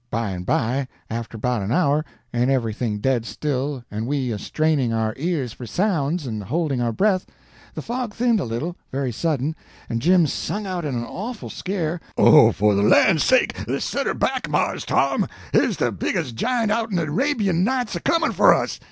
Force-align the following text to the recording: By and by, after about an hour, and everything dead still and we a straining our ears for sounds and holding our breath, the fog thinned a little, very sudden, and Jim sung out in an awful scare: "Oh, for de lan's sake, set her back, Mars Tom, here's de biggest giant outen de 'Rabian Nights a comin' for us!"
By 0.09 0.31
and 0.31 0.47
by, 0.47 0.87
after 1.11 1.37
about 1.37 1.61
an 1.61 1.71
hour, 1.71 2.03
and 2.33 2.49
everything 2.49 2.97
dead 3.01 3.23
still 3.23 3.85
and 3.91 4.07
we 4.07 4.31
a 4.31 4.39
straining 4.39 4.91
our 4.91 5.13
ears 5.15 5.53
for 5.53 5.67
sounds 5.67 6.25
and 6.25 6.43
holding 6.43 6.81
our 6.81 6.91
breath, 6.91 7.27
the 7.75 7.83
fog 7.83 8.15
thinned 8.15 8.39
a 8.39 8.43
little, 8.45 8.75
very 8.91 9.11
sudden, 9.11 9.55
and 9.89 10.01
Jim 10.01 10.25
sung 10.25 10.65
out 10.65 10.85
in 10.85 10.95
an 10.95 11.05
awful 11.05 11.51
scare: 11.51 11.99
"Oh, 12.17 12.51
for 12.51 12.73
de 12.73 12.81
lan's 12.81 13.23
sake, 13.23 13.55
set 13.77 14.07
her 14.07 14.15
back, 14.15 14.49
Mars 14.49 14.85
Tom, 14.85 15.27
here's 15.53 15.77
de 15.77 15.91
biggest 15.91 16.33
giant 16.33 16.71
outen 16.71 16.95
de 16.97 17.05
'Rabian 17.05 17.63
Nights 17.63 17.95
a 17.95 17.99
comin' 17.99 18.31
for 18.31 18.55
us!" 18.55 18.79